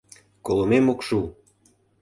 [0.45, 1.19] Колымем ок шу!